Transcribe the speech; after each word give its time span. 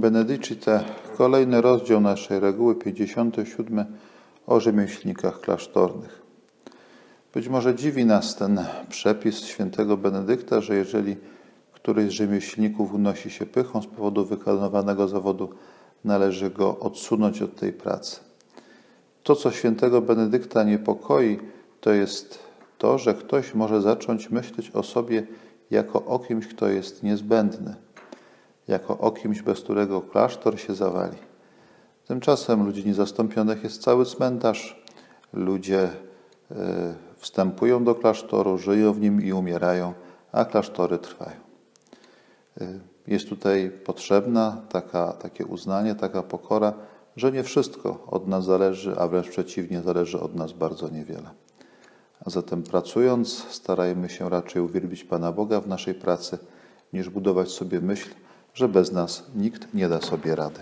Benedicite, 0.00 0.84
kolejny 1.16 1.60
rozdział 1.60 2.00
naszej 2.00 2.40
reguły, 2.40 2.74
57 2.74 3.84
o 4.46 4.60
rzemieślnikach 4.60 5.40
klasztornych. 5.40 6.22
Być 7.34 7.48
może 7.48 7.74
dziwi 7.74 8.04
nas 8.04 8.36
ten 8.36 8.64
przepis 8.88 9.40
świętego 9.40 9.96
Benedykta, 9.96 10.60
że 10.60 10.76
jeżeli 10.76 11.16
któryś 11.72 12.08
z 12.08 12.10
rzemieślników 12.10 12.94
unosi 12.94 13.30
się 13.30 13.46
pychą 13.46 13.82
z 13.82 13.86
powodu 13.86 14.24
wykonywanego 14.24 15.08
zawodu, 15.08 15.48
należy 16.04 16.50
go 16.50 16.78
odsunąć 16.78 17.42
od 17.42 17.56
tej 17.56 17.72
pracy. 17.72 18.20
To, 19.22 19.36
co 19.36 19.50
świętego 19.50 20.00
Benedykta 20.02 20.62
niepokoi, 20.62 21.38
to 21.80 21.92
jest 21.92 22.38
to, 22.78 22.98
że 22.98 23.14
ktoś 23.14 23.54
może 23.54 23.82
zacząć 23.82 24.30
myśleć 24.30 24.70
o 24.70 24.82
sobie 24.82 25.26
jako 25.70 26.04
o 26.04 26.18
kimś, 26.18 26.46
kto 26.46 26.68
jest 26.68 27.02
niezbędny, 27.02 27.74
jako 28.68 28.98
o 28.98 29.10
kimś, 29.10 29.42
bez 29.42 29.60
którego 29.60 30.02
klasztor 30.02 30.60
się 30.60 30.74
zawali. 30.74 31.16
Tymczasem 32.06 32.66
ludzi 32.66 32.86
niezastąpionych 32.86 33.64
jest 33.64 33.82
cały 33.82 34.04
cmentarz. 34.04 34.82
Ludzie 35.32 35.84
y, 35.84 36.54
wstępują 37.16 37.84
do 37.84 37.94
klasztoru, 37.94 38.58
żyją 38.58 38.92
w 38.92 39.00
nim 39.00 39.22
i 39.22 39.32
umierają, 39.32 39.94
a 40.32 40.44
klasztory 40.44 40.98
trwają. 40.98 41.40
Y, 42.60 42.80
jest 43.06 43.28
tutaj 43.28 43.70
potrzebna 43.84 44.62
taka, 44.68 45.12
takie 45.12 45.46
uznanie, 45.46 45.94
taka 45.94 46.22
pokora, 46.22 46.72
że 47.16 47.32
nie 47.32 47.42
wszystko 47.42 48.04
od 48.06 48.28
nas 48.28 48.44
zależy, 48.44 48.94
a 48.98 49.08
wręcz 49.08 49.28
przeciwnie, 49.28 49.82
zależy 49.82 50.20
od 50.20 50.34
nas 50.34 50.52
bardzo 50.52 50.88
niewiele. 50.88 51.30
A 52.26 52.30
zatem 52.30 52.62
pracując, 52.62 53.44
starajmy 53.48 54.08
się 54.08 54.28
raczej 54.28 54.62
uwielbić 54.62 55.04
Pana 55.04 55.32
Boga 55.32 55.60
w 55.60 55.68
naszej 55.68 55.94
pracy, 55.94 56.38
niż 56.92 57.08
budować 57.08 57.50
sobie 57.50 57.80
myśl, 57.80 58.08
że 58.56 58.68
bez 58.68 58.92
nas 58.92 59.22
nikt 59.34 59.74
nie 59.74 59.88
da 59.88 60.00
sobie 60.00 60.36
rady. 60.36 60.60